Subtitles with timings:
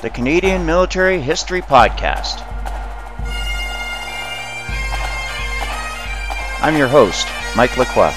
[0.00, 2.44] the Canadian Military History Podcast.
[6.62, 8.14] I'm your host, Mike Lacroix.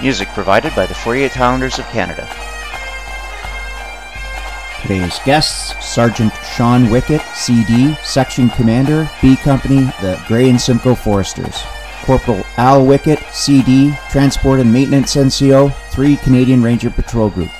[0.00, 2.28] Music provided by the 48 Highlanders of Canada.
[4.80, 11.64] Today's guests Sergeant Sean Wickett, CD, Section Commander, B Company, the Grey and Simcoe Foresters.
[12.04, 17.50] Corporal Al Wickett, CD, Transport and Maintenance NCO, 3 Canadian Ranger Patrol Group.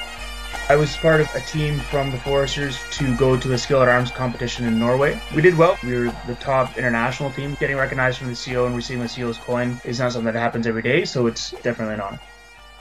[0.68, 3.88] I was part of a team from the Foresters to go to a skill at
[3.88, 5.16] arms competition in Norway.
[5.32, 5.78] We did well.
[5.84, 7.56] We were the top international team.
[7.60, 10.66] Getting recognized from the CO and receiving a CO's coin is not something that happens
[10.66, 12.20] every day, so it's definitely an honor.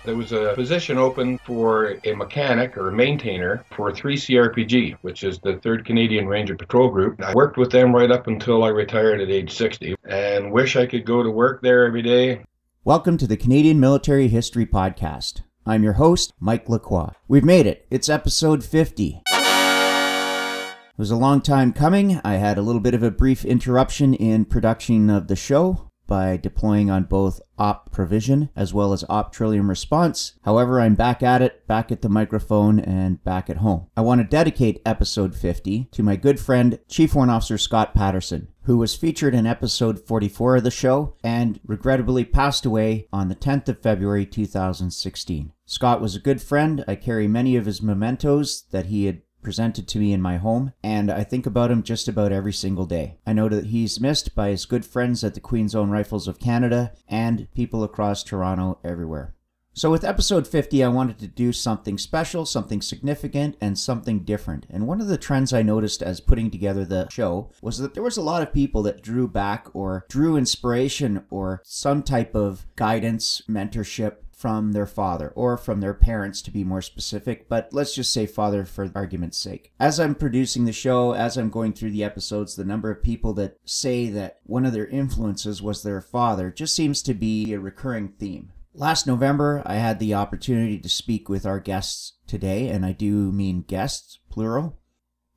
[0.03, 5.38] There was a position open for a mechanic or a maintainer for 3CRPG, which is
[5.38, 7.22] the 3rd Canadian Ranger Patrol Group.
[7.22, 10.88] I worked with them right up until I retired at age 60 and wish I
[10.88, 12.45] could go to work there every day.
[12.83, 15.41] Welcome to the Canadian Military History Podcast.
[15.67, 17.09] I'm your host, Mike Lacroix.
[17.27, 17.88] We've made it.
[17.89, 19.23] It's episode 50.
[19.27, 22.22] It was a long time coming.
[22.23, 26.38] I had a little bit of a brief interruption in production of the show by
[26.38, 30.33] deploying on both op provision as well as op trillium response.
[30.44, 33.88] However, I'm back at it, back at the microphone, and back at home.
[33.97, 38.50] I want to dedicate episode 50 to my good friend, Chief Warrant Officer Scott Patterson,
[38.66, 43.35] who was featured in episode 44 of the show and regrettably passed away on the
[43.35, 45.52] 10th of February 2016.
[45.66, 46.83] Scott was a good friend.
[46.88, 50.73] I carry many of his mementos that he had presented to me in my home,
[50.81, 53.19] and I think about him just about every single day.
[53.27, 56.39] I know that he's missed by his good friends at the Queen's Own Rifles of
[56.39, 59.35] Canada and people across Toronto everywhere.
[59.78, 64.66] So, with episode 50, I wanted to do something special, something significant, and something different.
[64.70, 68.02] And one of the trends I noticed as putting together the show was that there
[68.02, 72.66] was a lot of people that drew back or drew inspiration or some type of
[72.78, 77.96] guidance, mentorship from their father or from their parents to be more specific, but let's
[77.96, 79.74] just say father for argument's sake.
[79.78, 83.34] As I'm producing the show, as I'm going through the episodes, the number of people
[83.34, 87.59] that say that one of their influences was their father just seems to be a
[87.59, 88.52] recurring theme.
[88.78, 93.31] Last November, I had the opportunity to speak with our guests today, and I do
[93.31, 94.78] mean guests, plural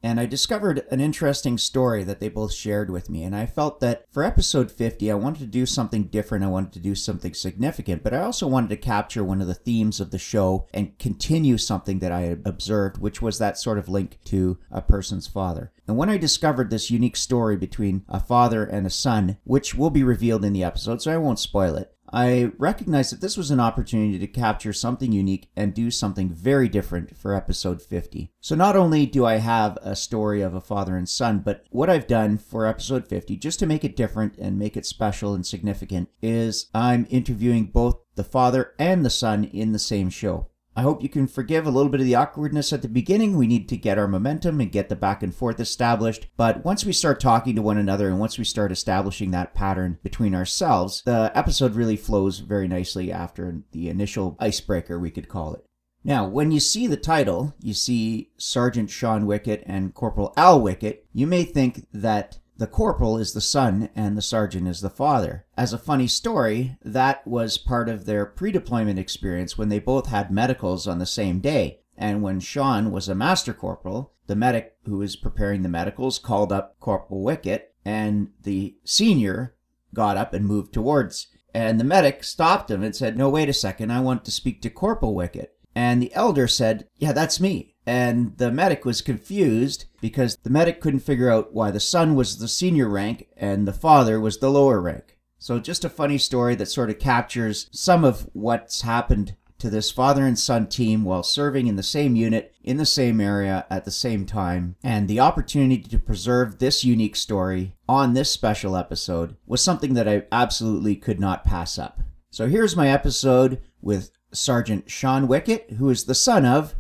[0.02, 3.24] and I discovered an interesting story that they both shared with me.
[3.24, 6.44] And I felt that for episode 50, I wanted to do something different.
[6.44, 9.54] I wanted to do something significant, but I also wanted to capture one of the
[9.54, 13.78] themes of the show and continue something that I had observed, which was that sort
[13.78, 15.72] of link to a person's father.
[15.88, 19.90] And when I discovered this unique story between a father and a son, which will
[19.90, 23.50] be revealed in the episode, so I won't spoil it, I recognized that this was
[23.50, 28.30] an opportunity to capture something unique and do something very different for episode 50.
[28.40, 31.90] So, not only do I have a story of a father and son, but what
[31.90, 35.46] I've done for episode 50, just to make it different and make it special and
[35.46, 40.48] significant, is I'm interviewing both the father and the son in the same show.
[40.78, 43.36] I hope you can forgive a little bit of the awkwardness at the beginning.
[43.36, 46.28] We need to get our momentum and get the back and forth established.
[46.36, 49.98] But once we start talking to one another and once we start establishing that pattern
[50.04, 55.52] between ourselves, the episode really flows very nicely after the initial icebreaker, we could call
[55.52, 55.64] it.
[56.04, 60.98] Now, when you see the title, you see Sergeant Sean Wickett and Corporal Al Wickett,
[61.12, 65.46] you may think that the corporal is the son and the sergeant is the father.
[65.56, 70.08] As a funny story, that was part of their pre deployment experience when they both
[70.08, 71.80] had medicals on the same day.
[71.96, 76.52] And when Sean was a master corporal, the medic who was preparing the medicals called
[76.52, 79.54] up Corporal Wickett, and the senior
[79.94, 81.28] got up and moved towards.
[81.54, 84.62] And the medic stopped him and said, No, wait a second, I want to speak
[84.62, 85.48] to Corporal Wickett.
[85.74, 87.76] And the elder said, Yeah, that's me.
[87.88, 92.36] And the medic was confused because the medic couldn't figure out why the son was
[92.36, 95.16] the senior rank and the father was the lower rank.
[95.38, 99.90] So, just a funny story that sort of captures some of what's happened to this
[99.90, 103.86] father and son team while serving in the same unit, in the same area, at
[103.86, 104.76] the same time.
[104.84, 110.06] And the opportunity to preserve this unique story on this special episode was something that
[110.06, 112.02] I absolutely could not pass up.
[112.30, 116.74] So, here's my episode with Sergeant Sean Wickett, who is the son of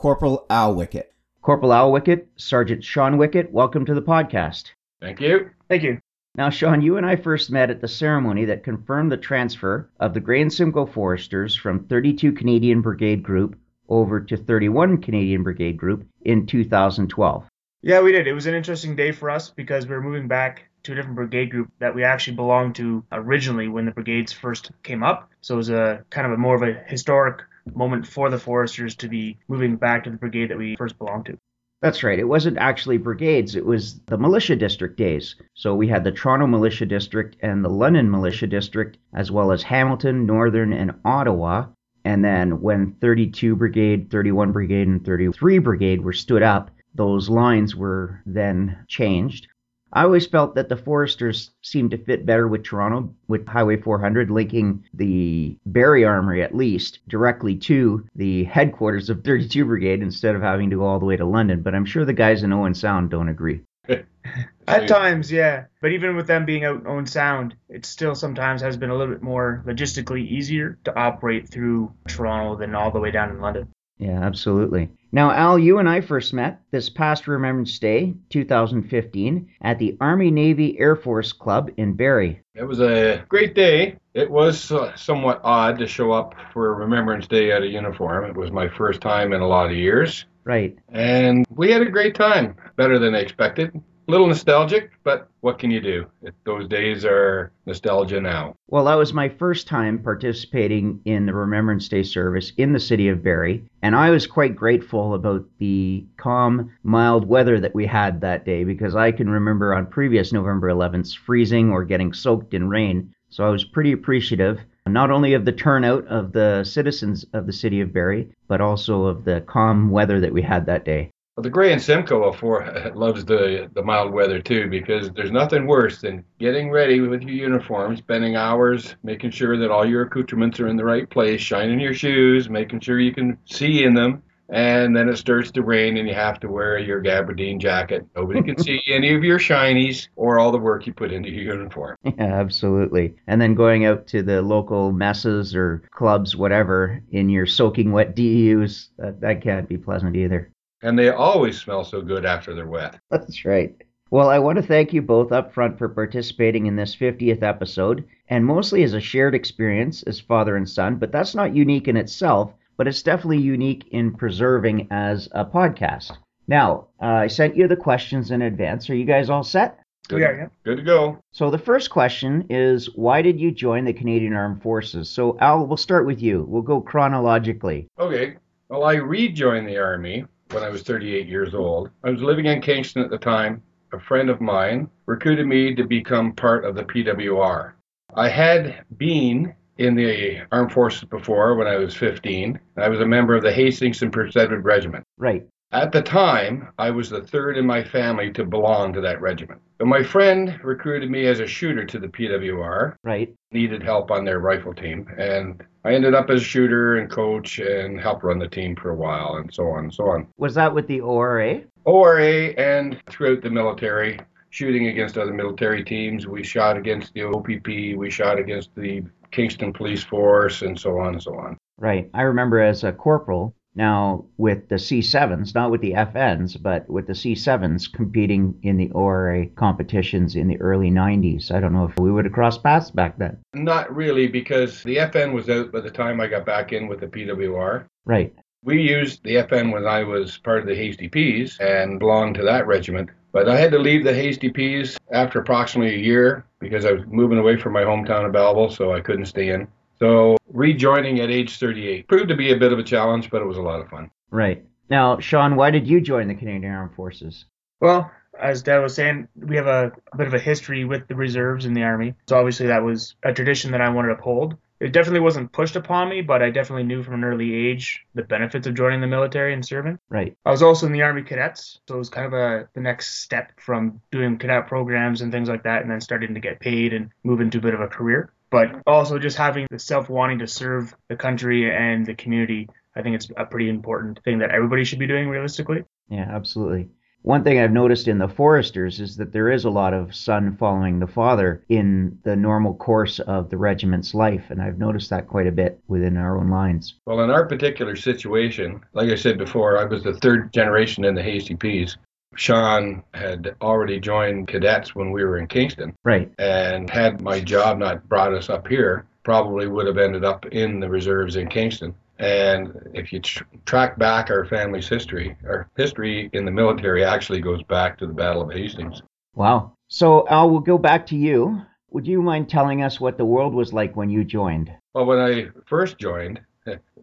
[0.00, 1.08] Corporal Al Wickett.
[1.42, 4.70] Corporal Al Wickett, Sergeant Sean Wickett, welcome to the podcast.
[4.98, 5.50] Thank you.
[5.68, 5.98] Thank you.
[6.34, 10.14] Now, Sean, you and I first met at the ceremony that confirmed the transfer of
[10.14, 13.58] the Grey and Simcoe Foresters from 32 Canadian Brigade Group
[13.90, 17.44] over to 31 Canadian Brigade Group in 2012.
[17.82, 18.26] Yeah, we did.
[18.26, 21.16] It was an interesting day for us because we were moving back to a different
[21.16, 25.28] brigade group that we actually belonged to originally when the brigades first came up.
[25.42, 27.42] So it was a kind of a more of a historic
[27.74, 31.26] moment for the Foresters to be moving back to the brigade that we first belonged
[31.26, 31.38] to.
[31.82, 32.18] That's right.
[32.18, 35.36] It wasn't actually brigades, it was the militia district days.
[35.54, 39.62] So we had the Toronto Militia District and the London Militia District, as well as
[39.62, 41.66] Hamilton, Northern, and Ottawa.
[42.04, 47.74] And then when 32 Brigade, 31 Brigade, and 33 Brigade were stood up, those lines
[47.74, 49.48] were then changed.
[49.92, 54.30] I always felt that the Foresters seemed to fit better with Toronto, with Highway 400
[54.30, 60.42] linking the Barrie Armory at least directly to the headquarters of 32 Brigade instead of
[60.42, 61.62] having to go all the way to London.
[61.62, 63.62] But I'm sure the guys in Owen Sound don't agree.
[64.68, 65.64] At times, yeah.
[65.80, 68.96] But even with them being out in Owen Sound, it still sometimes has been a
[68.96, 73.40] little bit more logistically easier to operate through Toronto than all the way down in
[73.40, 73.68] London.
[73.98, 74.88] Yeah, absolutely.
[75.12, 80.30] Now, Al, you and I first met this past Remembrance Day, 2015, at the Army
[80.30, 82.40] Navy Air Force Club in Barrie.
[82.54, 83.96] It was a great day.
[84.14, 88.24] It was uh, somewhat odd to show up for Remembrance Day out of uniform.
[88.24, 90.26] It was my first time in a lot of years.
[90.44, 90.78] Right.
[90.90, 93.82] And we had a great time, better than I expected.
[94.10, 96.04] Little nostalgic, but what can you do?
[96.42, 98.56] Those days are nostalgia now.
[98.66, 103.06] Well, that was my first time participating in the Remembrance Day service in the city
[103.06, 108.20] of Barrie, and I was quite grateful about the calm, mild weather that we had
[108.22, 112.68] that day because I can remember on previous November 11ths freezing or getting soaked in
[112.68, 113.14] rain.
[113.28, 114.58] So I was pretty appreciative
[114.88, 119.04] not only of the turnout of the citizens of the city of Barrie, but also
[119.04, 121.12] of the calm weather that we had that day.
[121.40, 125.66] Well, the Grey and Simcoe for loves the the mild weather too because there's nothing
[125.66, 130.60] worse than getting ready with your uniform, spending hours making sure that all your accoutrements
[130.60, 134.22] are in the right place, shining your shoes, making sure you can see in them,
[134.50, 138.04] and then it starts to rain and you have to wear your gabardine jacket.
[138.14, 141.54] Nobody can see any of your shinies or all the work you put into your
[141.54, 141.96] uniform.
[142.04, 143.14] Yeah, absolutely.
[143.28, 148.14] And then going out to the local messes or clubs, whatever, in your soaking wet
[148.14, 150.50] DEUs, that, that can't be pleasant either.
[150.82, 152.98] And they always smell so good after they're wet.
[153.10, 153.74] That's right.
[154.10, 158.04] Well, I want to thank you both up front for participating in this 50th episode,
[158.28, 161.96] and mostly as a shared experience as father and son, but that's not unique in
[161.96, 166.12] itself, but it's definitely unique in preserving as a podcast.
[166.48, 168.90] Now, uh, I sent you the questions in advance.
[168.90, 169.78] Are you guys all set?
[170.08, 170.46] Good, Yeah, yeah.
[170.64, 171.18] good to go.
[171.30, 175.08] So the first question is why did you join the Canadian Armed Forces?
[175.08, 176.44] So Al, we'll start with you.
[176.48, 177.86] We'll go chronologically.
[177.96, 178.38] Okay.
[178.68, 181.90] Well, I rejoined the Army when I was 38 years old.
[182.04, 183.62] I was living in Kingston at the time.
[183.92, 187.72] A friend of mine recruited me to become part of the PWR.
[188.14, 192.58] I had been in the armed forces before when I was 15.
[192.76, 195.04] I was a member of the Hastings and Edward Regiment.
[195.16, 195.46] Right.
[195.72, 199.60] At the time, I was the third in my family to belong to that regiment.
[199.78, 203.32] But my friend recruited me as a shooter to the PWR, Right.
[203.52, 207.60] needed help on their rifle team, and I ended up as a shooter and coach
[207.60, 210.26] and helped run the team for a while and so on and so on.
[210.38, 211.60] Was that with the ORA?
[211.84, 214.18] ORA and throughout the military,
[214.50, 216.26] shooting against other military teams.
[216.26, 221.12] We shot against the OPP, we shot against the Kingston Police Force, and so on
[221.14, 221.56] and so on.
[221.78, 222.10] Right.
[222.12, 227.06] I remember as a corporal, now with the C7s, not with the FNs, but with
[227.06, 231.52] the C7s competing in the ORA competitions in the early 90s.
[231.52, 233.38] I don't know if we would have crossed paths back then.
[233.54, 237.00] Not really, because the FN was out by the time I got back in with
[237.00, 237.84] the PWR.
[238.04, 238.34] Right.
[238.62, 242.42] We used the FN when I was part of the Hasty Peas and belonged to
[242.42, 243.10] that regiment.
[243.32, 247.04] But I had to leave the Hasty Peas after approximately a year because I was
[247.06, 249.68] moving away from my hometown of Belleville, so I couldn't stay in.
[250.00, 253.46] So rejoining at age 38 proved to be a bit of a challenge, but it
[253.46, 254.10] was a lot of fun.
[254.30, 254.64] Right.
[254.88, 257.44] Now, Sean, why did you join the Canadian Armed Forces?
[257.80, 261.14] Well, as Dad was saying, we have a, a bit of a history with the
[261.14, 262.14] reserves in the Army.
[262.28, 264.56] So obviously that was a tradition that I wanted to uphold.
[264.80, 268.22] It definitely wasn't pushed upon me, but I definitely knew from an early age the
[268.22, 269.98] benefits of joining the military and serving.
[270.08, 270.34] Right.
[270.46, 273.20] I was also in the Army Cadets, so it was kind of a the next
[273.20, 276.94] step from doing cadet programs and things like that, and then starting to get paid
[276.94, 278.32] and move into a bit of a career.
[278.50, 283.02] But also just having the self wanting to serve the country and the community, I
[283.02, 285.84] think it's a pretty important thing that everybody should be doing realistically.
[286.08, 286.88] Yeah, absolutely.
[287.22, 290.56] One thing I've noticed in the Foresters is that there is a lot of son
[290.56, 295.28] following the father in the normal course of the regiment's life, and I've noticed that
[295.28, 296.94] quite a bit within our own lines.
[297.06, 301.14] Well, in our particular situation, like I said before, I was the third generation in
[301.14, 301.98] the Hasty Peas.
[302.36, 306.30] Sean had already joined cadets when we were in Kingston, Right.
[306.38, 310.80] and had my job not brought us up here, probably would have ended up in
[310.80, 311.94] the reserves in Kingston.
[312.18, 317.40] And if you tr- track back our family's history, our history in the military actually
[317.40, 319.02] goes back to the Battle of Hastings.
[319.34, 319.72] Wow.
[319.88, 321.62] So, Al, we'll go back to you.
[321.90, 324.70] Would you mind telling us what the world was like when you joined?
[324.94, 326.40] Well, when I first joined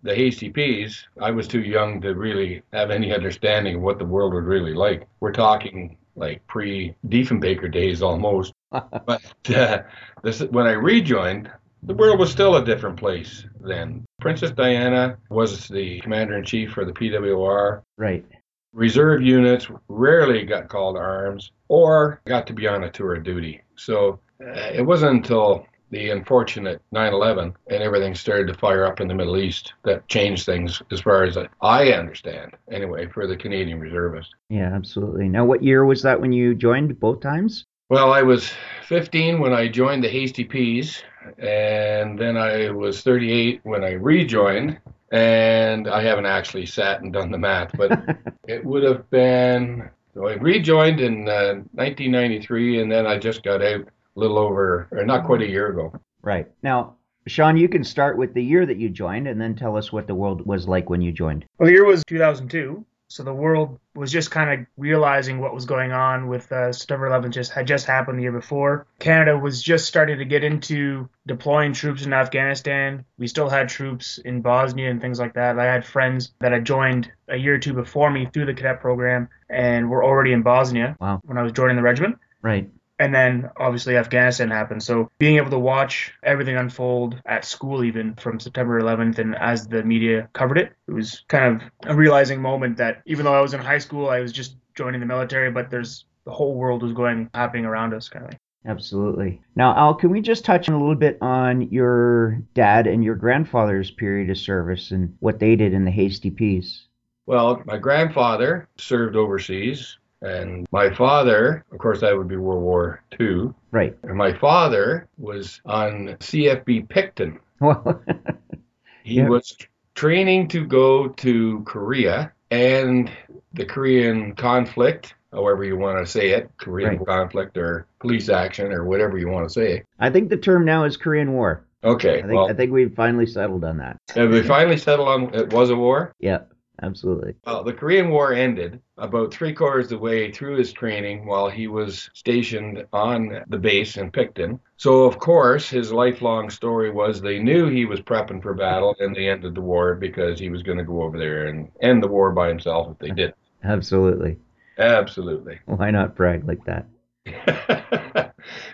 [0.07, 4.33] the Peas, I was too young to really have any understanding of what the world
[4.33, 5.07] was really like.
[5.19, 8.53] We're talking like pre Diefenbaker days almost.
[8.71, 9.21] but
[9.53, 9.83] uh,
[10.23, 11.51] this, when I rejoined,
[11.83, 14.05] the world was still a different place then.
[14.19, 17.81] Princess Diana was the commander in chief for the PWR.
[17.97, 18.25] Right.
[18.73, 23.23] Reserve units rarely got called to arms or got to be on a tour of
[23.23, 23.61] duty.
[23.75, 29.07] So uh, it wasn't until the unfortunate 9/11 and everything started to fire up in
[29.07, 33.79] the Middle East that changed things as far as I understand anyway for the Canadian
[33.79, 34.33] reservists.
[34.49, 35.29] Yeah, absolutely.
[35.29, 37.65] Now what year was that when you joined both times?
[37.89, 38.51] Well, I was
[38.87, 41.01] 15 when I joined the Hasty Peas
[41.37, 44.79] and then I was 38 when I rejoined
[45.11, 47.91] and I haven't actually sat and done the math, but
[48.47, 53.61] it would have been so I rejoined in uh, 1993 and then I just got
[53.61, 55.93] out little over, or not quite a year ago.
[56.21, 56.47] Right.
[56.63, 56.95] Now,
[57.27, 60.07] Sean, you can start with the year that you joined and then tell us what
[60.07, 61.45] the world was like when you joined.
[61.57, 62.85] Well, the year was 2002.
[63.09, 67.09] So the world was just kind of realizing what was going on with uh, September
[67.09, 68.85] 11th just had just happened the year before.
[68.99, 73.05] Canada was just starting to get into deploying troops in Afghanistan.
[73.17, 75.57] We still had troops in Bosnia and things like that.
[75.57, 78.81] I had friends that had joined a year or two before me through the cadet
[78.81, 81.21] program and were already in Bosnia wow.
[81.23, 82.17] when I was joining the regiment.
[82.41, 84.83] Right and then obviously Afghanistan happened.
[84.83, 89.67] So being able to watch everything unfold at school, even from September 11th, and as
[89.67, 93.41] the media covered it, it was kind of a realizing moment that even though I
[93.41, 96.83] was in high school, I was just joining the military, but there's the whole world
[96.83, 98.33] was going happening around us, kind of.
[98.65, 99.41] Absolutely.
[99.55, 103.15] Now, Al, can we just touch on a little bit on your dad and your
[103.15, 106.83] grandfather's period of service and what they did in the Hasty Peas?
[107.25, 113.03] Well, my grandfather served overseas and my father, of course, that would be World War
[113.19, 113.49] II.
[113.71, 113.95] Right.
[114.03, 117.39] And my father was on CFB Picton.
[117.59, 118.01] Well,
[119.03, 119.27] he yeah.
[119.27, 119.55] was
[119.95, 123.11] training to go to Korea and
[123.53, 127.05] the Korean conflict, however you want to say it, Korean right.
[127.05, 129.83] conflict or police action or whatever you want to say.
[129.99, 131.65] I think the term now is Korean War.
[131.83, 132.19] Okay.
[132.19, 133.97] I think, well, I think we've finally settled on that.
[134.15, 136.11] Have we finally settled on it was a war?
[136.19, 136.39] Yeah
[136.81, 137.35] absolutely.
[137.45, 141.49] Well, the Korean War ended about three quarters of the way through his training while
[141.49, 144.59] he was stationed on the base in Picton.
[144.77, 149.15] So, of course, his lifelong story was they knew he was prepping for battle and
[149.15, 152.07] they ended the war because he was going to go over there and end the
[152.07, 153.33] war by himself if they did.
[153.63, 154.37] Absolutely.
[154.77, 155.59] Absolutely.
[155.65, 156.85] Why not brag like that?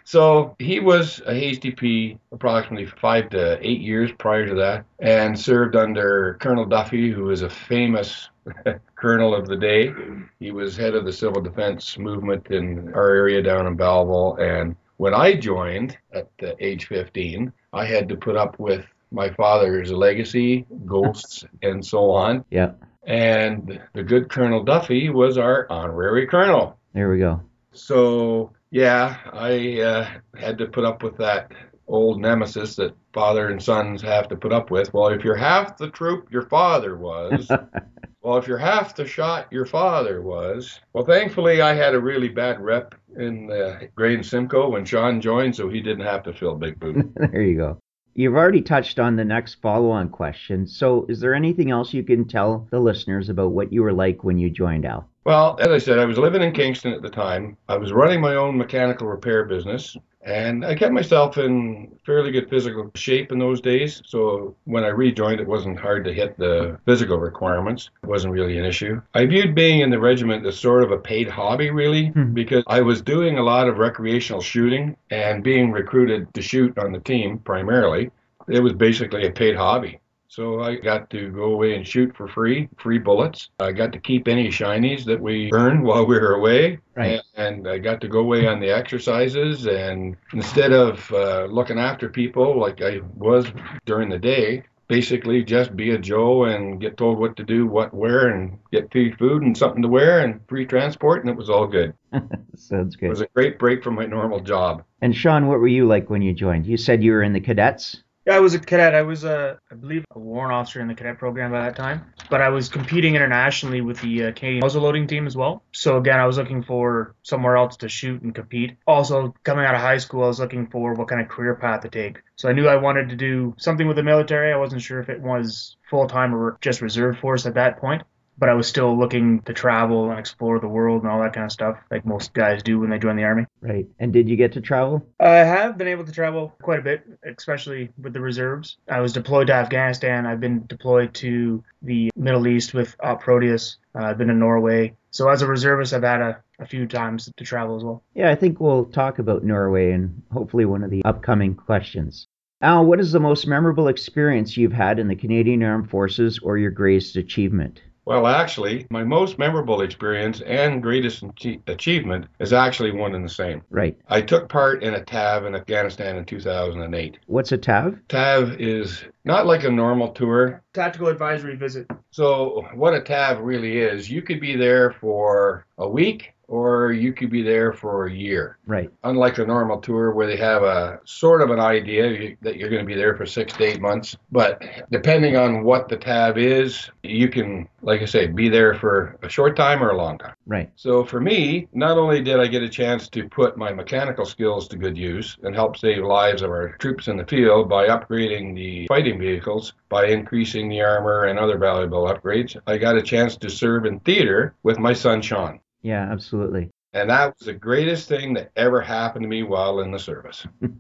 [0.04, 5.76] so he was a Pea approximately five to eight years prior to that and served
[5.76, 8.30] under Colonel Duffy, who was a famous
[8.96, 9.94] colonel of the day.
[10.40, 14.38] He was head of the civil defense movement in our area down in Belleville.
[14.40, 19.30] And when I joined at the age 15, I had to put up with my
[19.30, 22.44] father's legacy, ghosts, and so on.
[22.50, 22.72] Yeah.
[23.06, 26.78] And the good Colonel Duffy was our honorary colonel.
[26.94, 27.42] There we go.
[27.74, 31.52] So yeah, I uh, had to put up with that
[31.88, 34.92] old nemesis that father and sons have to put up with.
[34.96, 37.48] Well, if you're half the troop your father was,
[38.24, 40.80] well, if you're half the shot your father was.
[40.92, 45.56] Well, thankfully I had a really bad rep in uh, Grade Simcoe when Sean joined,
[45.56, 47.08] so he didn't have to fill big boots.
[47.16, 47.80] there you go.
[48.16, 50.66] You've already touched on the next follow on question.
[50.66, 54.24] So, is there anything else you can tell the listeners about what you were like
[54.24, 55.13] when you joined Al?
[55.26, 57.58] Well, as I said, I was living in Kingston at the time.
[57.70, 62.50] I was running my own mechanical repair business, and I kept myself in fairly good
[62.50, 64.02] physical shape in those days.
[64.06, 67.90] So when I rejoined, it wasn't hard to hit the physical requirements.
[68.04, 69.02] It wasn't really an issue.
[69.14, 72.34] I viewed being in the regiment as sort of a paid hobby, really, hmm.
[72.34, 76.92] because I was doing a lot of recreational shooting and being recruited to shoot on
[76.92, 78.12] the team primarily.
[78.50, 80.00] It was basically a paid hobby.
[80.36, 83.52] So I got to go away and shoot for free, free bullets.
[83.60, 86.80] I got to keep any shinies that we earned while we were away.
[86.96, 87.22] Right.
[87.36, 89.68] And I got to go away on the exercises.
[89.68, 93.46] And instead of uh, looking after people like I was
[93.86, 97.94] during the day, basically just be a Joe and get told what to do, what,
[97.94, 101.52] where, and get free food and something to wear and free transport, and it was
[101.52, 101.94] all good.
[102.56, 103.06] Sounds good.
[103.06, 104.84] It was a great break from my normal job.
[105.02, 106.66] And Sean, what were you like when you joined?
[106.66, 108.03] You said you were in the cadets.
[108.26, 108.96] Yeah, I was a cadet.
[108.96, 112.14] I was a, I believe, a warrant officer in the cadet program by that time.
[112.30, 115.64] But I was competing internationally with the uh, Canadian muzzleloading team as well.
[115.74, 118.78] So again, I was looking for somewhere else to shoot and compete.
[118.88, 121.82] Also, coming out of high school, I was looking for what kind of career path
[121.82, 122.22] to take.
[122.38, 124.54] So I knew I wanted to do something with the military.
[124.54, 128.04] I wasn't sure if it was full time or just reserve force at that point
[128.38, 131.46] but I was still looking to travel and explore the world and all that kind
[131.46, 133.46] of stuff, like most guys do when they join the army.
[133.62, 133.88] Right.
[134.00, 135.06] And did you get to travel?
[135.20, 138.78] I have been able to travel quite a bit, especially with the reserves.
[138.90, 140.26] I was deployed to Afghanistan.
[140.26, 143.78] I've been deployed to the Middle East with Op Proteus.
[143.96, 144.96] Uh, I've been to Norway.
[145.12, 148.04] So as a reservist, I've had a, a few times to travel as well.
[148.16, 152.28] Yeah, I think we'll talk about Norway and hopefully one of the upcoming questions.
[152.62, 156.58] Al, what is the most memorable experience you've had in the Canadian Armed Forces or
[156.58, 157.82] your greatest achievement?
[158.06, 161.24] Well, actually, my most memorable experience and greatest
[161.68, 163.62] achievement is actually one and the same.
[163.70, 163.98] Right.
[164.10, 167.18] I took part in a TAV in Afghanistan in 2008.
[167.28, 168.00] What's a TAV?
[168.10, 170.62] TAV is not like a normal tour.
[170.74, 171.88] Tactical advisory visit.
[172.12, 177.12] So, what a TAV really is, you could be there for a week or you
[177.12, 178.60] could be there for a year.
[178.68, 178.88] Right.
[179.04, 182.84] Unlike a normal tour where they have a sort of an idea that you're going
[182.84, 184.16] to be there for six to eight months.
[184.32, 189.18] But depending on what the TAV is, you can, like I say, be there for
[189.24, 190.36] a short time or a long time.
[190.46, 190.70] Right.
[190.76, 194.68] So for me, not only did I get a chance to put my mechanical skills
[194.68, 198.54] to good use and help save lives of our troops in the field by upgrading
[198.54, 203.38] the fighting vehicles, by increasing the armor and other valuable upgrades, I got a chance
[203.38, 205.60] to serve in theater with my son Sean.
[205.84, 206.72] Yeah, absolutely.
[206.94, 210.46] And that was the greatest thing that ever happened to me while in the service.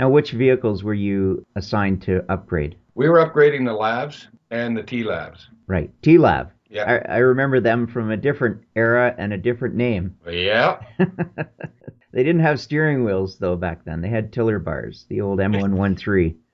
[0.00, 2.74] Now, which vehicles were you assigned to upgrade?
[2.94, 5.40] We were upgrading the LAVs and the T LAVs.
[5.66, 5.90] Right.
[6.00, 6.48] T LAV.
[6.70, 7.02] Yeah.
[7.06, 10.16] I, I remember them from a different era and a different name.
[10.26, 10.80] Yeah.
[10.98, 14.00] they didn't have steering wheels, though, back then.
[14.00, 16.36] They had tiller bars, the old M113.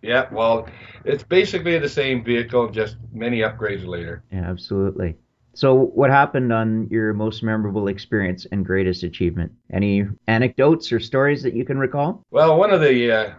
[0.00, 0.28] Yeah.
[0.30, 0.68] Well,
[1.06, 4.22] it's basically the same vehicle, just many upgrades later.
[4.30, 5.16] Yeah, absolutely.
[5.54, 9.52] So, what happened on your most memorable experience and greatest achievement?
[9.72, 12.24] Any anecdotes or stories that you can recall?
[12.30, 13.34] Well, one of the uh,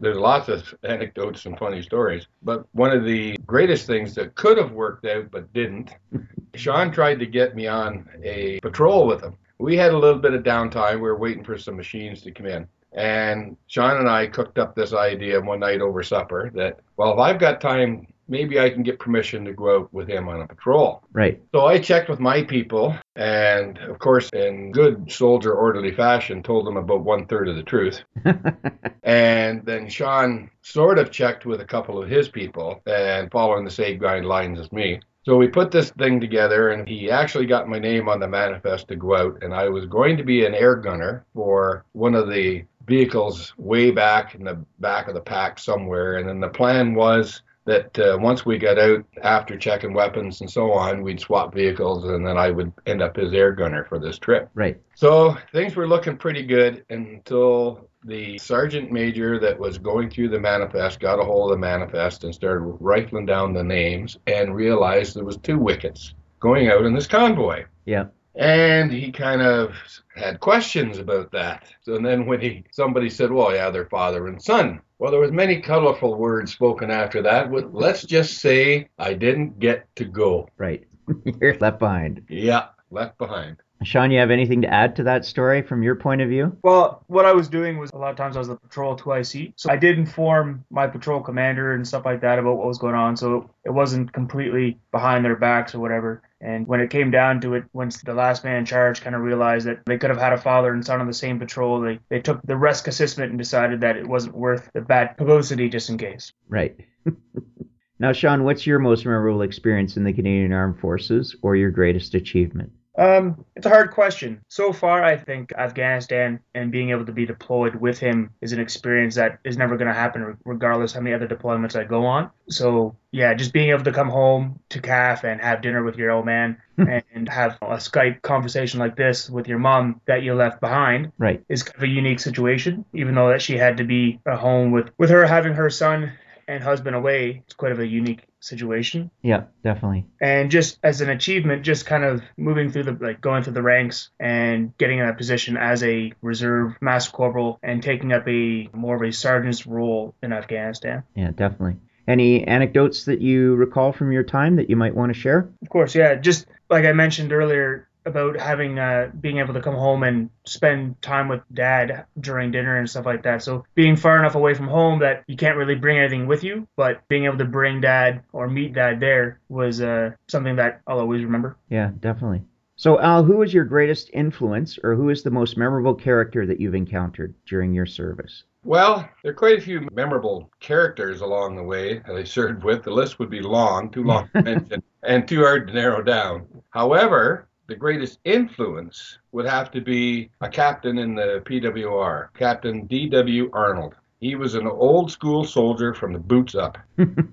[0.00, 4.58] there's lots of anecdotes and funny stories, but one of the greatest things that could
[4.58, 5.94] have worked out but didn't,
[6.54, 9.36] Sean tried to get me on a patrol with him.
[9.58, 10.96] We had a little bit of downtime.
[10.96, 12.68] We were waiting for some machines to come in.
[12.92, 17.18] And Sean and I cooked up this idea one night over supper that, well, if
[17.18, 20.46] I've got time, maybe I can get permission to go out with him on a
[20.46, 21.02] patrol.
[21.12, 21.40] Right.
[21.52, 26.66] So I checked with my people, and of course, in good soldier orderly fashion, told
[26.66, 28.02] them about one third of the truth.
[29.02, 33.70] and then Sean sort of checked with a couple of his people, and following the
[33.70, 35.00] same guidelines as me.
[35.24, 38.86] So we put this thing together, and he actually got my name on the manifest
[38.88, 42.28] to go out, and I was going to be an air gunner for one of
[42.28, 46.18] the vehicles way back in the back of the pack somewhere.
[46.18, 50.50] And then the plan was that uh, once we got out after checking weapons and
[50.50, 53.98] so on, we'd swap vehicles, and then I would end up as air gunner for
[53.98, 54.48] this trip.
[54.54, 54.80] right.
[54.94, 60.38] So things were looking pretty good until the sergeant major that was going through the
[60.38, 65.16] manifest got a hold of the manifest and started rifling down the names and realized
[65.16, 67.64] there was two Wicketts going out in this convoy.
[67.84, 68.04] Yeah.
[68.36, 69.72] And he kind of
[70.14, 71.64] had questions about that.
[71.82, 75.32] So then when he somebody said, "Well, yeah, they're father and son." Well, there was
[75.32, 77.50] many colorful words spoken after that.
[77.50, 80.48] But let's just say I didn't get to go.
[80.56, 80.86] Right.
[81.40, 82.22] You're left behind.
[82.28, 83.56] Yeah, left behind.
[83.82, 86.56] Sean, you have anything to add to that story from your point of view?
[86.62, 89.52] Well, what I was doing was a lot of times I was the patrol 2IC.
[89.56, 92.94] So I did inform my patrol commander and stuff like that about what was going
[92.94, 93.16] on.
[93.16, 96.22] So it wasn't completely behind their backs or whatever.
[96.40, 99.22] And when it came down to it, once the last man in charge kind of
[99.22, 101.98] realized that they could have had a father and son on the same patrol, they,
[102.10, 105.88] they took the risk assessment and decided that it wasn't worth the bad publicity just
[105.88, 106.32] in case.
[106.48, 106.76] Right.
[107.98, 112.14] now, Sean, what's your most memorable experience in the Canadian Armed Forces or your greatest
[112.14, 112.70] achievement?
[112.98, 114.40] Um, it's a hard question.
[114.48, 118.60] So far, I think Afghanistan and being able to be deployed with him is an
[118.60, 122.30] experience that is never going to happen, regardless how many other deployments I go on.
[122.48, 126.10] So yeah, just being able to come home to KAF and have dinner with your
[126.10, 130.60] old man and have a Skype conversation like this with your mom that you left
[130.60, 131.42] behind Right.
[131.48, 132.84] is kind of a unique situation.
[132.94, 136.12] Even though that she had to be at home with with her having her son
[136.48, 140.06] and husband away, it's quite of a unique situation Yeah, definitely.
[140.20, 143.62] and just as an achievement just kind of moving through the like going through the
[143.62, 148.68] ranks and getting in a position as a reserve master corporal and taking up a
[148.72, 151.76] more of a sergeant's role in afghanistan Yeah, definitely.
[152.08, 155.48] Any anecdotes that you recall from your time that you might want to share?
[155.62, 159.74] of course yeah just like i mentioned earlier about having uh, being able to come
[159.74, 163.42] home and spend time with dad during dinner and stuff like that.
[163.42, 166.66] So being far enough away from home that you can't really bring anything with you,
[166.76, 171.00] but being able to bring dad or meet dad there was uh, something that I'll
[171.00, 171.56] always remember.
[171.68, 172.42] Yeah, definitely.
[172.78, 176.60] So, Al, who was your greatest influence or who is the most memorable character that
[176.60, 178.44] you've encountered during your service?
[178.64, 182.82] Well, there are quite a few memorable characters along the way that I served with.
[182.82, 186.46] The list would be long, too long to mention, and too hard to narrow down.
[186.70, 193.50] However, the greatest influence would have to be a captain in the PWR, Captain D.W.
[193.52, 193.94] Arnold.
[194.20, 196.78] He was an old school soldier from the boots up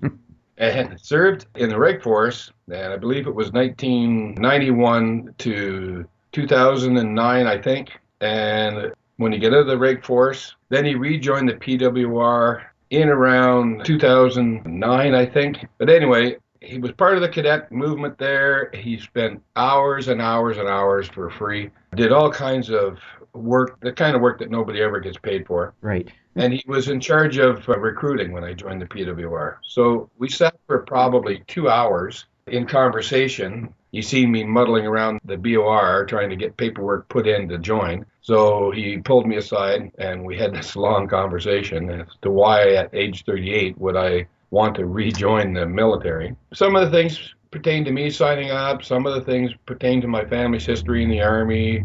[0.58, 7.58] and served in the Reg Force, and I believe it was 1991 to 2009, I
[7.62, 7.92] think.
[8.20, 10.54] And when he got out of the Reg Force.
[10.68, 15.66] Then he rejoined the PWR in around 2009, I think.
[15.78, 18.70] But anyway, he was part of the cadet movement there.
[18.72, 21.70] He spent hours and hours and hours for free.
[21.94, 22.98] Did all kinds of
[23.32, 25.74] work, the kind of work that nobody ever gets paid for.
[25.80, 26.08] Right.
[26.36, 29.56] And he was in charge of uh, recruiting when I joined the PWR.
[29.62, 33.72] So we sat for probably two hours in conversation.
[33.92, 38.04] He seen me muddling around the BOR trying to get paperwork put in to join.
[38.22, 42.90] So he pulled me aside and we had this long conversation as to why at
[42.92, 46.34] age 38 would I want to rejoin the military.
[46.54, 50.06] Some of the things pertain to me signing up, some of the things pertain to
[50.06, 51.84] my family's history in the Army.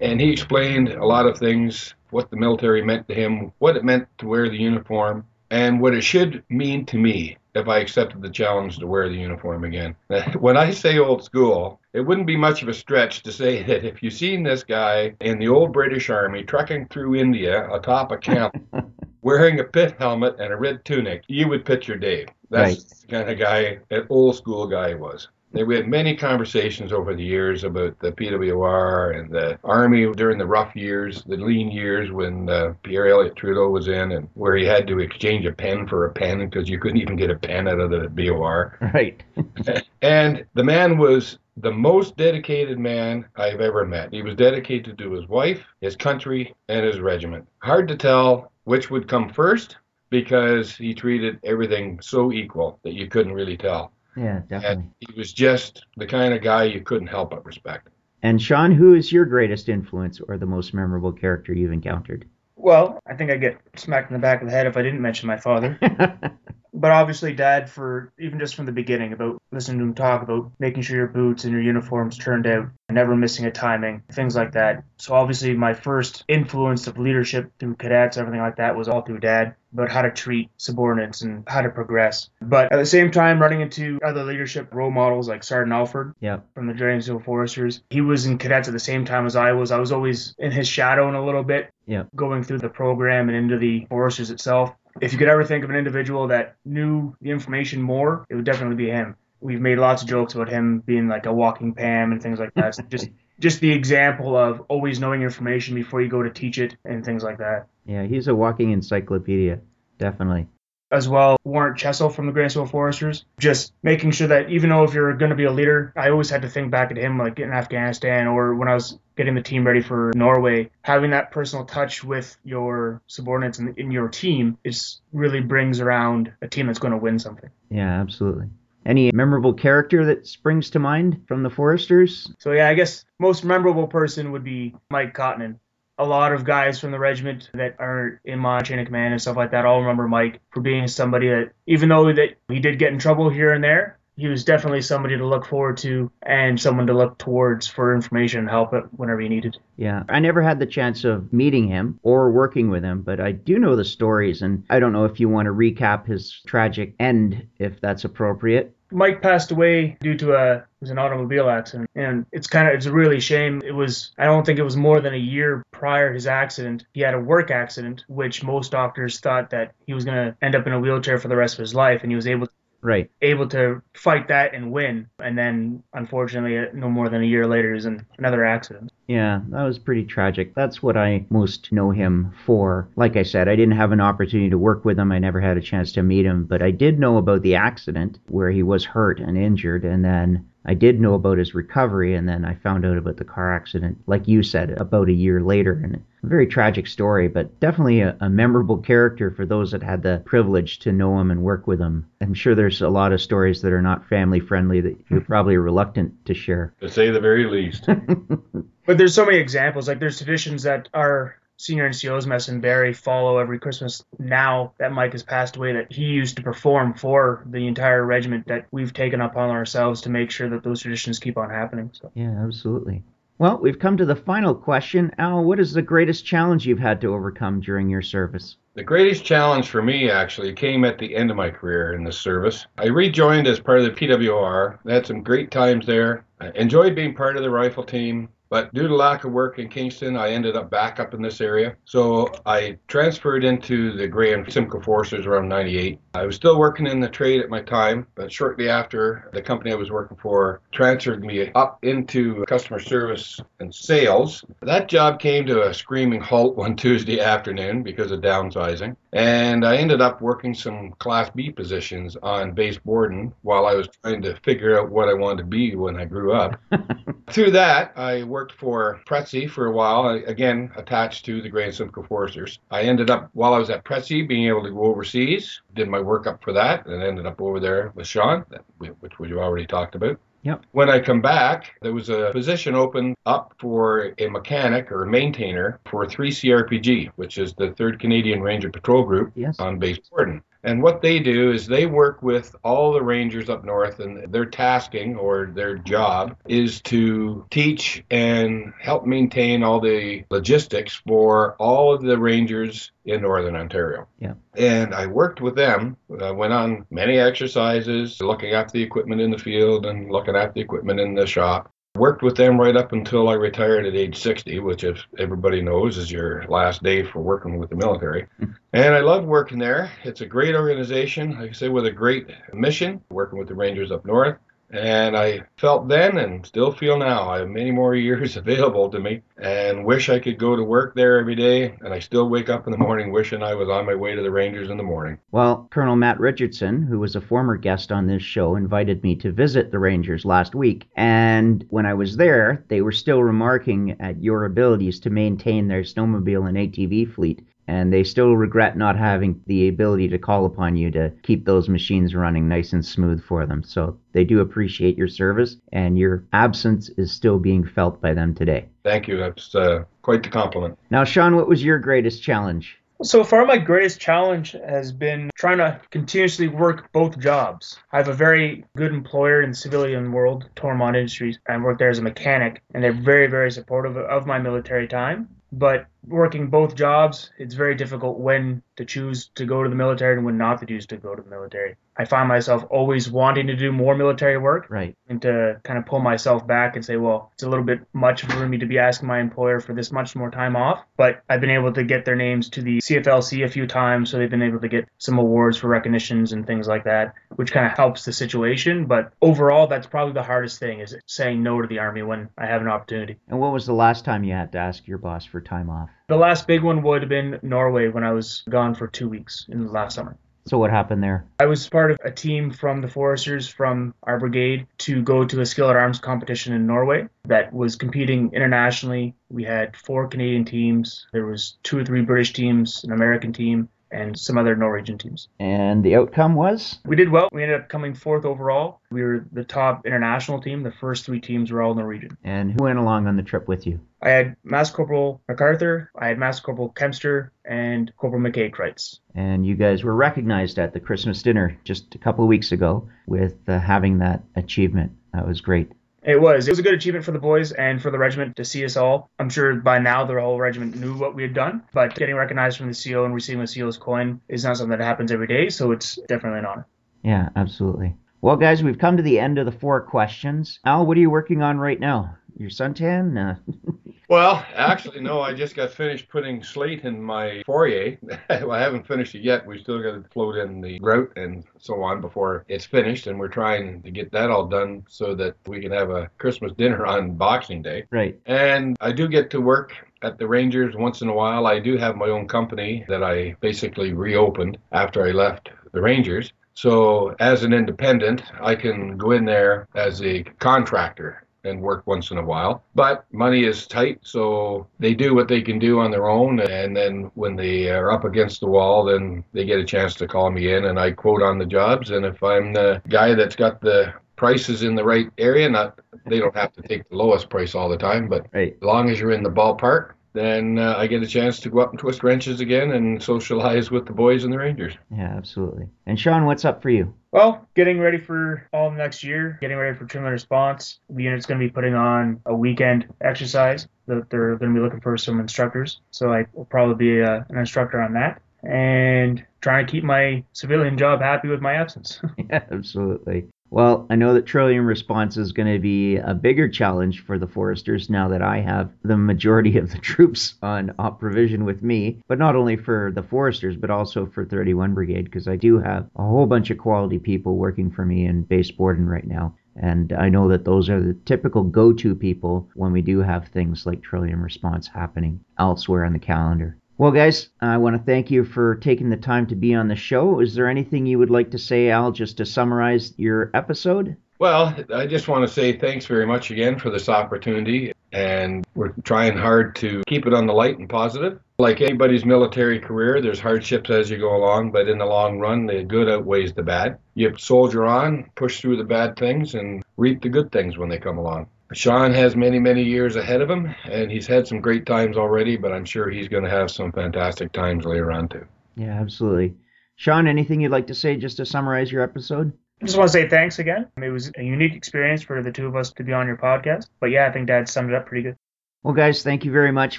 [0.00, 3.84] And he explained a lot of things what the military meant to him, what it
[3.84, 8.22] meant to wear the uniform, and what it should mean to me if I accepted
[8.22, 9.94] the challenge to wear the uniform again.
[10.38, 13.84] when I say old school, it wouldn't be much of a stretch to say that
[13.84, 18.16] if you've seen this guy in the old British Army trekking through India atop a
[18.16, 18.54] camp
[19.22, 22.28] wearing a pit helmet and a red tunic, you would picture Dave.
[22.50, 22.84] That's Right.
[23.00, 25.28] the kind of guy, an old school guy he was.
[25.54, 30.38] And We had many conversations over the years about the PWR and the Army during
[30.38, 34.56] the rough years, the lean years when uh, Pierre Elliott Trudeau was in, and where
[34.56, 37.36] he had to exchange a pen for a pen because you couldn't even get a
[37.36, 38.78] pen out of the BOR.
[38.94, 39.22] Right.
[40.02, 44.12] And the man was the most dedicated man I've ever met.
[44.12, 47.46] He was dedicated to his wife, his country, and his regiment.
[47.62, 49.76] Hard to tell which would come first
[50.10, 53.92] because he treated everything so equal that you couldn't really tell.
[54.16, 54.68] Yeah, definitely.
[54.68, 57.88] And he was just the kind of guy you couldn't help but respect.
[58.22, 62.28] And Sean, who is your greatest influence or the most memorable character you've encountered?
[62.56, 65.00] Well, I think I'd get smacked in the back of the head if I didn't
[65.00, 65.78] mention my father.
[66.82, 70.50] but obviously, Dad, for even just from the beginning, about listening to him talk about
[70.58, 74.34] making sure your boots and your uniforms turned out, and never missing a timing, things
[74.34, 74.82] like that.
[74.96, 79.20] So obviously, my first influence of leadership through cadets, everything like that, was all through
[79.20, 82.28] Dad about how to treat subordinates and how to progress.
[82.42, 86.14] But at the same time, running into other leadership role models like Sergeant Alford,
[86.54, 87.80] from the Steel Foresters.
[87.90, 89.70] He was in cadets at the same time as I was.
[89.70, 91.70] I was always in his shadow in a little bit,
[92.16, 94.74] going through the program and into the Foresters itself.
[95.00, 98.44] If you could ever think of an individual that knew the information more, it would
[98.44, 99.16] definitely be him.
[99.40, 102.54] We've made lots of jokes about him being like a walking Pam and things like
[102.54, 102.76] that.
[102.76, 103.08] So just
[103.40, 107.24] just the example of always knowing information before you go to teach it and things
[107.24, 107.66] like that.
[107.86, 109.60] Yeah, he's a walking encyclopedia.
[109.98, 110.46] Definitely.
[110.92, 113.24] As well, Warrant Chessel from the Graysville Foresters.
[113.38, 116.30] Just making sure that even though if you're going to be a leader, I always
[116.30, 119.42] had to think back at him like in Afghanistan or when I was getting the
[119.42, 124.58] team ready for Norway, having that personal touch with your subordinates in, in your team
[124.64, 127.50] is really brings around a team that's going to win something.
[127.70, 128.48] Yeah, absolutely.
[128.84, 132.32] Any memorable character that springs to mind from the Foresters?
[132.38, 135.58] So yeah, I guess most memorable person would be Mike Cottonen.
[136.02, 139.22] A lot of guys from the regiment that are in my chain of command and
[139.22, 142.80] stuff like that all remember Mike for being somebody that, even though that he did
[142.80, 146.60] get in trouble here and there, he was definitely somebody to look forward to and
[146.60, 149.56] someone to look towards for information and help it whenever you needed.
[149.76, 153.32] Yeah, I never had the chance of meeting him or working with him, but I
[153.32, 156.94] do know the stories, and I don't know if you want to recap his tragic
[157.00, 158.76] end, if that's appropriate.
[158.92, 162.74] Mike passed away due to a it was an automobile accident, and it's kind of
[162.74, 163.62] it's a really shame.
[163.64, 166.84] It was I don't think it was more than a year prior his accident.
[166.92, 170.54] He had a work accident, which most doctors thought that he was going to end
[170.54, 172.48] up in a wheelchair for the rest of his life, and he was able
[172.82, 173.10] Right.
[173.20, 175.08] able to fight that and win.
[175.20, 177.86] And then unfortunately, no more than a year later, is
[178.18, 178.90] another accident.
[179.12, 180.54] Yeah, that was pretty tragic.
[180.54, 182.88] That's what I most know him for.
[182.96, 185.12] Like I said, I didn't have an opportunity to work with him.
[185.12, 188.18] I never had a chance to meet him, but I did know about the accident
[188.28, 192.26] where he was hurt and injured, and then I did know about his recovery, and
[192.26, 195.78] then I found out about the car accident, like you said, about a year later.
[195.84, 200.02] And a very tragic story, but definitely a, a memorable character for those that had
[200.02, 202.06] the privilege to know him and work with him.
[202.20, 205.56] I'm sure there's a lot of stories that are not family friendly that you're probably
[205.56, 206.72] reluctant to share.
[206.80, 207.88] To say the very least.
[208.92, 209.88] But there's so many examples.
[209.88, 214.92] Like there's traditions that our senior NCOs, Mess and Barrie, follow every Christmas now that
[214.92, 218.92] Mike has passed away that he used to perform for the entire regiment that we've
[218.92, 221.88] taken upon ourselves to make sure that those traditions keep on happening.
[221.94, 223.02] So Yeah, absolutely.
[223.38, 225.10] Well, we've come to the final question.
[225.16, 228.58] Al, what is the greatest challenge you've had to overcome during your service?
[228.74, 232.12] The greatest challenge for me actually came at the end of my career in the
[232.12, 232.66] service.
[232.76, 234.80] I rejoined as part of the PWR.
[234.86, 236.26] I had some great times there.
[236.42, 239.70] I enjoyed being part of the rifle team, But due to lack of work in
[239.70, 241.74] Kingston, I ended up back up in this area.
[241.86, 245.98] So I transferred into the Grey and Simcoe Foresters around 98.
[246.12, 249.72] I was still working in the trade at my time, but shortly after, the company
[249.72, 254.44] I was working for transferred me up into customer service and sales.
[254.60, 258.96] That job came to a screaming halt one Tuesday afternoon because of downsizing.
[259.14, 263.88] And I ended up working some Class B positions on base Borden while I was
[264.02, 266.58] trying to figure out what I wanted to be when I grew up.
[267.30, 271.74] Through that, I worked for Pretzi for a while, again attached to the Grey and
[271.74, 272.58] Simcoe Foresters.
[272.70, 276.00] I ended up, while I was at Pretzi, being able to go overseas, did my
[276.00, 278.44] work up for that, and ended up over there with Sean,
[278.78, 280.18] which we've already talked about.
[280.42, 280.64] Yep.
[280.72, 285.06] When I come back, there was a position open up for a mechanic or a
[285.06, 289.58] maintainer for 3CRPG, which is the 3rd Canadian Ranger Patrol Group yes.
[289.60, 290.42] on base Borden.
[290.64, 294.46] And what they do is they work with all the rangers up north, and their
[294.46, 301.92] tasking or their job is to teach and help maintain all the logistics for all
[301.92, 304.06] of the rangers in northern Ontario.
[304.20, 304.34] Yeah.
[304.54, 305.96] And I worked with them.
[306.20, 310.52] I went on many exercises, looking after the equipment in the field and looking after
[310.52, 311.70] the equipment in the shop.
[311.96, 315.98] Worked with them right up until I retired at age 60, which, if everybody knows,
[315.98, 318.28] is your last day for working with the military.
[318.72, 319.90] and I loved working there.
[320.02, 323.90] It's a great organization, like I say, with a great mission, working with the Rangers
[323.90, 324.38] up north.
[324.72, 328.98] And I felt then and still feel now I have many more years available to
[328.98, 331.74] me and wish I could go to work there every day.
[331.82, 334.22] And I still wake up in the morning wishing I was on my way to
[334.22, 335.18] the Rangers in the morning.
[335.30, 339.30] Well, Colonel Matt Richardson, who was a former guest on this show, invited me to
[339.30, 340.88] visit the Rangers last week.
[340.96, 345.82] And when I was there, they were still remarking at your abilities to maintain their
[345.82, 350.76] snowmobile and ATV fleet and they still regret not having the ability to call upon
[350.76, 353.62] you to keep those machines running nice and smooth for them.
[353.62, 358.34] So they do appreciate your service, and your absence is still being felt by them
[358.34, 358.66] today.
[358.84, 359.16] Thank you.
[359.16, 360.78] That's uh, quite the compliment.
[360.90, 362.78] Now, Sean, what was your greatest challenge?
[363.02, 367.76] So far, my greatest challenge has been trying to continuously work both jobs.
[367.90, 371.40] I have a very good employer in the civilian world, Toromont Industries.
[371.48, 375.28] I work there as a mechanic, and they're very, very supportive of my military time.
[375.50, 380.16] But working both jobs, it's very difficult when to choose to go to the military
[380.16, 381.76] and when not to choose to go to the military.
[381.96, 384.96] I find myself always wanting to do more military work right.
[385.08, 388.22] and to kind of pull myself back and say, well, it's a little bit much
[388.22, 390.82] for me to be asking my employer for this much more time off.
[390.96, 394.18] But I've been able to get their names to the CFLC a few times, so
[394.18, 397.66] they've been able to get some awards for recognitions and things like that, which kind
[397.66, 398.86] of helps the situation.
[398.86, 402.46] But overall, that's probably the hardest thing is saying no to the Army when I
[402.46, 403.18] have an opportunity.
[403.28, 405.90] And what was the last time you had to ask your boss for time off?
[406.08, 409.46] The last big one would have been Norway when I was gone for two weeks
[409.48, 410.16] in the last summer.
[410.46, 411.24] So what happened there?
[411.38, 415.40] I was part of a team from the Foresters from our brigade to go to
[415.40, 419.14] a skill at arms competition in Norway that was competing internationally.
[419.30, 421.06] We had four Canadian teams.
[421.12, 425.28] There was two or three British teams, an American team, and some other Norwegian teams.
[425.38, 426.78] And the outcome was?
[426.84, 427.28] We did well.
[427.32, 428.80] We ended up coming fourth overall.
[428.90, 430.62] We were the top international team.
[430.62, 432.16] The first three teams were all Norwegian.
[432.24, 433.80] And who went along on the trip with you?
[434.02, 438.98] I had Master Corporal MacArthur, I had Master Corporal Kempster, and Corporal McKay Kreitz.
[439.14, 442.88] And you guys were recognized at the Christmas dinner just a couple of weeks ago
[443.06, 444.92] with uh, having that achievement.
[445.12, 445.70] That was great.
[446.04, 446.48] It was.
[446.48, 448.76] It was a good achievement for the boys and for the regiment to see us
[448.76, 449.08] all.
[449.18, 452.58] I'm sure by now the whole regiment knew what we had done, but getting recognized
[452.58, 455.48] from the CO and receiving a CO's coin is not something that happens every day,
[455.48, 456.66] so it's definitely an honor.
[457.04, 457.94] Yeah, absolutely.
[458.20, 460.58] Well, guys, we've come to the end of the four questions.
[460.64, 462.16] Al, what are you working on right now?
[462.36, 463.16] Your suntan?
[463.16, 463.52] Uh...
[464.12, 465.22] well, actually, no.
[465.22, 467.96] I just got finished putting slate in my foyer.
[468.28, 469.46] I haven't finished it yet.
[469.46, 473.18] We still got to float in the grout and so on before it's finished, and
[473.18, 476.84] we're trying to get that all done so that we can have a Christmas dinner
[476.84, 477.84] on Boxing Day.
[477.90, 478.20] Right.
[478.26, 479.72] And I do get to work
[480.02, 481.46] at the Rangers once in a while.
[481.46, 486.34] I do have my own company that I basically reopened after I left the Rangers.
[486.52, 492.10] So, as an independent, I can go in there as a contractor and work once
[492.10, 492.64] in a while.
[492.74, 496.40] But money is tight, so they do what they can do on their own.
[496.40, 500.06] And then when they are up against the wall, then they get a chance to
[500.06, 501.90] call me in and I quote on the jobs.
[501.90, 506.18] And if I'm the guy that's got the prices in the right area, not they
[506.18, 508.56] don't have to take the lowest price all the time, but right.
[508.56, 511.60] as long as you're in the ballpark, then uh, I get a chance to go
[511.60, 514.74] up and twist wrenches again and socialize with the boys and the Rangers.
[514.94, 515.68] Yeah, absolutely.
[515.86, 516.92] And Sean, what's up for you?
[517.12, 520.78] Well, getting ready for all next year, getting ready for Trillium Response.
[520.88, 524.64] The unit's going to be putting on a weekend exercise that they're going to be
[524.64, 525.80] looking for some instructors.
[525.90, 529.84] So I will probably be a, uh, an instructor on that and trying to keep
[529.84, 532.00] my civilian job happy with my absence.
[532.16, 533.26] yeah, absolutely.
[533.52, 537.26] Well, I know that Trillium Response is going to be a bigger challenge for the
[537.26, 542.00] Foresters now that I have the majority of the troops on op provision with me,
[542.08, 545.86] but not only for the Foresters, but also for 31 Brigade, because I do have
[545.96, 549.34] a whole bunch of quality people working for me in base Borden right now.
[549.54, 553.28] And I know that those are the typical go to people when we do have
[553.28, 556.56] things like Trillium Response happening elsewhere on the calendar.
[556.82, 559.76] Well, guys, I want to thank you for taking the time to be on the
[559.76, 560.18] show.
[560.18, 563.96] Is there anything you would like to say, Al, just to summarize your episode?
[564.18, 567.72] Well, I just want to say thanks very much again for this opportunity.
[567.92, 571.20] And we're trying hard to keep it on the light and positive.
[571.38, 575.46] Like anybody's military career, there's hardships as you go along, but in the long run,
[575.46, 576.78] the good outweighs the bad.
[576.96, 580.78] You soldier on, push through the bad things, and reap the good things when they
[580.78, 581.28] come along.
[581.54, 585.36] Sean has many, many years ahead of him, and he's had some great times already,
[585.36, 588.26] but I'm sure he's going to have some fantastic times later on, too.
[588.56, 589.34] Yeah, absolutely.
[589.76, 592.32] Sean, anything you'd like to say just to summarize your episode?
[592.60, 593.68] I just want to say thanks again.
[593.82, 596.68] It was a unique experience for the two of us to be on your podcast.
[596.80, 598.16] But yeah, I think Dad summed it up pretty good.
[598.64, 599.78] Well, guys, thank you very much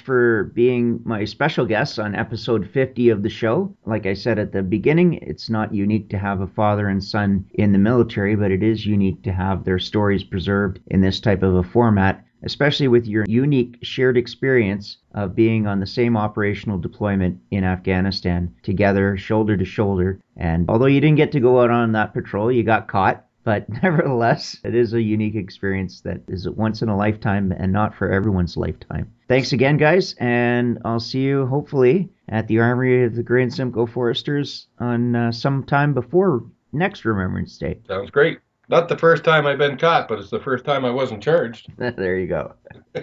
[0.00, 3.74] for being my special guests on episode 50 of the show.
[3.86, 7.46] Like I said at the beginning, it's not unique to have a father and son
[7.54, 11.42] in the military, but it is unique to have their stories preserved in this type
[11.42, 16.76] of a format, especially with your unique shared experience of being on the same operational
[16.76, 20.20] deployment in Afghanistan together, shoulder to shoulder.
[20.36, 23.24] And although you didn't get to go out on that patrol, you got caught.
[23.44, 27.94] But nevertheless, it is a unique experience that is once in a lifetime and not
[27.94, 29.12] for everyone's lifetime.
[29.28, 33.52] Thanks again, guys, and I'll see you hopefully at the Armory of the Grey and
[33.52, 37.78] Simcoe Foresters on uh, sometime before next Remembrance Day.
[37.86, 38.38] Sounds great.
[38.68, 41.70] Not the first time I've been caught, but it's the first time I wasn't charged.
[41.76, 42.54] there you go.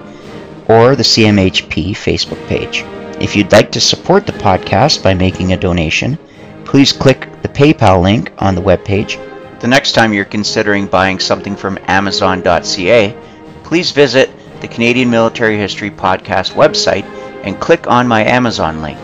[0.67, 2.83] or the CMHP Facebook page.
[3.21, 6.19] If you'd like to support the podcast by making a donation,
[6.65, 9.21] please click the PayPal link on the webpage.
[9.61, 13.17] The next time you're considering buying something from Amazon.ca,
[13.63, 17.05] please visit the Canadian Military History Podcast website
[17.45, 18.99] and click on my Amazon link.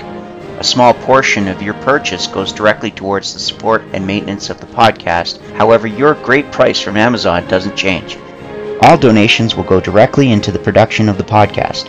[0.58, 4.66] A small portion of your purchase goes directly towards the support and maintenance of the
[4.66, 5.40] podcast.
[5.54, 8.18] However, your great price from Amazon doesn't change.
[8.82, 11.88] All donations will go directly into the production of the podcast.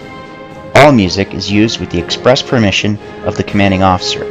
[0.73, 4.23] All music is used with the express permission of the commanding officer.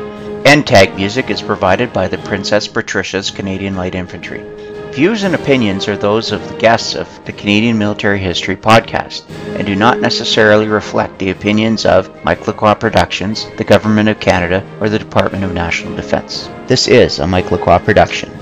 [0.46, 4.42] End tag music is provided by the Princess Patricia's Canadian Light Infantry.
[4.92, 9.22] Views and opinions are those of the guests of the Canadian Military History Podcast
[9.56, 14.66] and do not necessarily reflect the opinions of Mike Lacroix Productions, the Government of Canada,
[14.80, 16.48] or the Department of National Defense.
[16.66, 18.39] This is a Mike Lacroix production.